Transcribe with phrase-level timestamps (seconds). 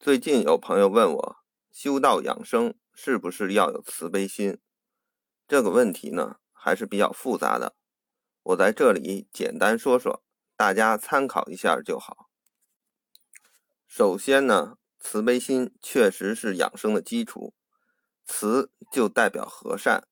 [0.00, 1.36] 最近有朋友问我，
[1.70, 4.58] 修道养生是不是要有慈悲心？
[5.46, 7.76] 这个问题呢，还是比较复杂的。
[8.42, 10.24] 我在这里简单说说，
[10.56, 12.30] 大家参考一下就好。
[13.86, 17.52] 首先呢，慈悲心确实是养生的基础。
[18.24, 20.08] 慈就代表和善，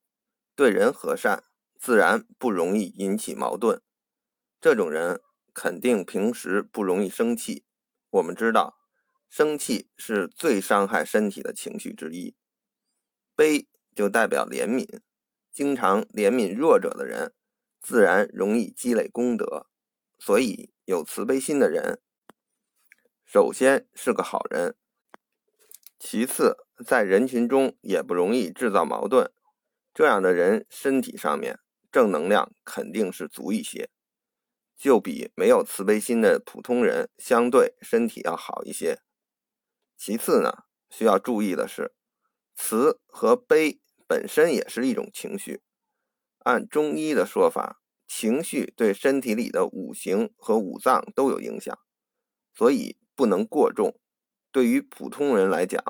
[0.54, 1.44] 对人和善，
[1.80, 3.80] 自然不容易引起矛盾。
[4.60, 5.22] 这种人
[5.54, 7.64] 肯定平时不容易生气。
[8.10, 8.77] 我们知道。
[9.28, 12.34] 生气是最伤害身体的情绪之一，
[13.36, 15.00] 悲就代表怜悯，
[15.52, 17.34] 经常怜悯弱者的人，
[17.80, 19.66] 自然容易积累功德。
[20.18, 22.00] 所以有慈悲心的人，
[23.24, 24.74] 首先是个好人，
[25.98, 29.30] 其次在人群中也不容易制造矛盾。
[29.94, 31.60] 这样的人身体上面
[31.92, 33.90] 正能量肯定是足一些，
[34.76, 39.00] 就比没有慈悲心的普通人相对身体要好一些。
[39.98, 41.92] 其次呢，需要注意的是，
[42.54, 45.60] 慈和悲本身也是一种情绪。
[46.38, 51.76] 按中医的说法，情绪对身体里的五行和五脏都有影响，
[52.54, 53.98] 所以不能过重。
[54.52, 55.82] 对于普通人来讲，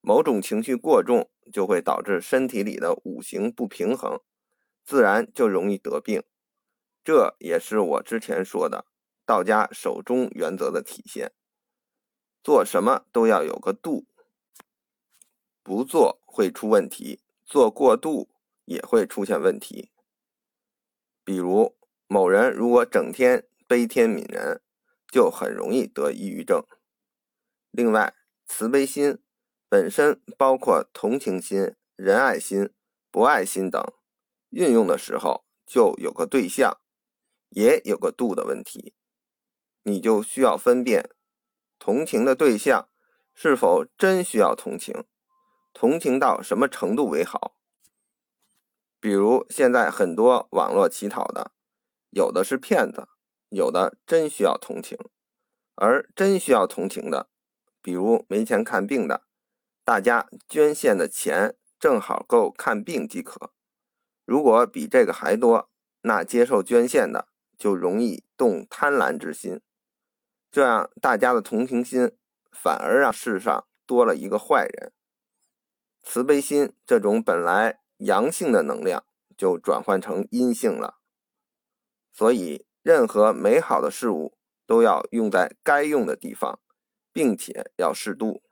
[0.00, 4.20] 某种情绪过重就会导致身体里的五行不平衡，
[4.84, 6.22] 自然就容易得病。
[7.02, 8.86] 这也是我之前说的
[9.26, 11.32] 道家守中原则的体现。
[12.44, 14.04] 做什么都要有个度，
[15.62, 18.28] 不做会出问题，做过度
[18.66, 19.90] 也会出现问题。
[21.24, 21.74] 比如
[22.06, 24.60] 某人如果整天悲天悯人，
[25.10, 26.62] 就很容易得抑郁症。
[27.70, 29.18] 另外，慈悲心
[29.70, 32.74] 本身包括同情心、仁爱心、
[33.10, 33.82] 博爱心等，
[34.50, 36.78] 运用的时候就有个对象，
[37.48, 38.94] 也有个度的问题，
[39.84, 41.08] 你就需要分辨。
[41.78, 42.88] 同情的对象
[43.34, 45.04] 是否真需要同情？
[45.72, 47.56] 同情到什么程度为好？
[49.00, 51.50] 比如现在很多网络乞讨的，
[52.10, 53.08] 有的是骗子，
[53.50, 54.98] 有的真需要同情。
[55.76, 57.28] 而真需要同情的，
[57.82, 59.24] 比如没钱看病的，
[59.84, 63.50] 大家捐献的钱正好够看病即可。
[64.24, 65.68] 如果比这个还多，
[66.02, 67.26] 那接受捐献的
[67.58, 69.60] 就容易动贪婪之心。
[70.54, 72.12] 这样，大家的同情心
[72.52, 74.92] 反而让世上多了一个坏人。
[76.04, 79.04] 慈悲心这种本来阳性的能量
[79.36, 80.98] 就转换成阴性了。
[82.12, 86.60] 所以，任何美好的事物都要用在该用的地方，
[87.12, 88.44] 并且要适度。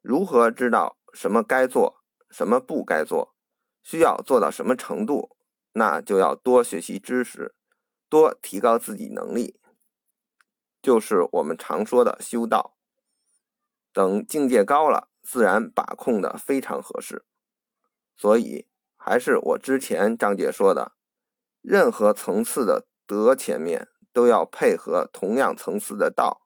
[0.00, 3.34] 如何知道什么该做，什么不该做，
[3.82, 5.36] 需要做到什么程度？
[5.74, 7.54] 那就要多学习知识，
[8.08, 9.60] 多提高自己能力。
[10.84, 12.76] 就是我们常说的修道，
[13.90, 17.24] 等境界高了，自然把控的非常合适。
[18.14, 20.92] 所以还是我之前张姐说的，
[21.62, 26.42] 任何层次的德前面都要配合同样层次的道，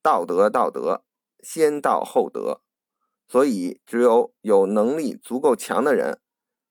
[0.00, 1.04] 道德道德，
[1.40, 2.62] 先道后德。
[3.28, 6.22] 所以只有有能力足够强的人，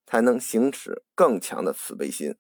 [0.08, 2.36] 才能行使更强的慈悲心，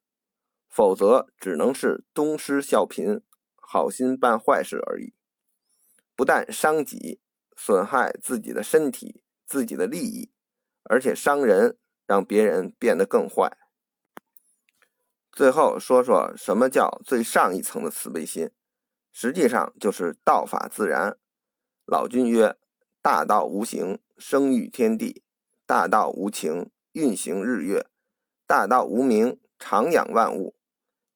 [0.67, 3.21] 否则只能是东施效颦。
[3.69, 5.13] 好心办坏事而已，
[6.15, 7.19] 不但伤己，
[7.57, 10.31] 损害自己的身体、自己的利益，
[10.83, 13.57] 而且伤人，让别人变得更坏。
[15.33, 18.49] 最后说说什么叫最上一层的慈悲心，
[19.11, 21.17] 实际上就是道法自然。
[21.85, 22.57] 老君曰
[23.03, 25.23] ：“大道无形，生育天地；
[25.65, 27.81] 大道无情，运行日月；
[28.45, 30.55] 大道无名，长养万物。”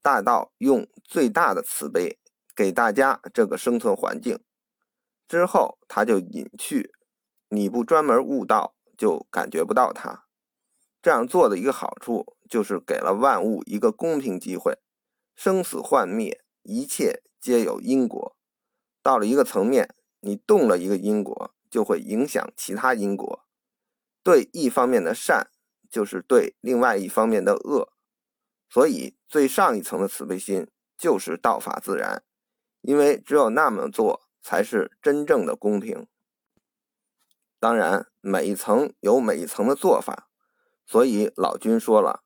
[0.03, 2.18] 大道用最大的慈悲。
[2.61, 4.39] 给大家这个生存环境
[5.27, 6.94] 之后，他就隐去。
[7.49, 10.25] 你不专门悟道，就感觉不到它。
[11.01, 14.77] 这样做的一个好处，就是给了万物一个公平机会。
[15.35, 18.38] 生死幻灭，一切皆有因果。
[19.01, 23.44] 到了一个层面，你动了一个因果，就会影响其他因果。
[24.21, 25.50] 对一方面的善，
[25.89, 27.91] 就是对另外一方面的恶。
[28.69, 32.24] 所以，最上一层的慈悲心，就是道法自然。
[32.81, 36.07] 因为只有那么做，才是真正的公平。
[37.60, 40.28] 当然，每一层有每一层的做法，
[40.86, 42.24] 所以老君说了：“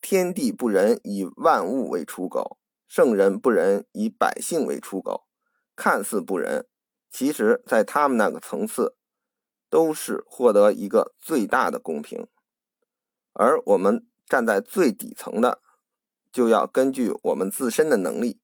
[0.00, 5.26] 天地不仁，以万物为刍狗；圣人不仁，以百姓为刍狗。”
[5.76, 6.66] 看似不仁，
[7.10, 8.96] 其实在他们那个层次，
[9.68, 12.26] 都是获得一个最大的公平。
[13.34, 15.60] 而我们站在最底层的，
[16.32, 18.40] 就要根据我们自身的能力，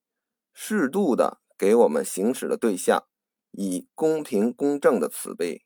[0.52, 1.40] 适度的。
[1.56, 3.04] 给我们行使的对象
[3.52, 5.64] 以公平公正的慈悲。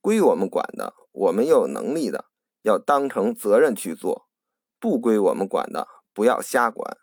[0.00, 2.26] 归我们管的，我们有能力的，
[2.62, 4.26] 要当成责任去做；
[4.78, 6.98] 不归我们管的，不要瞎管。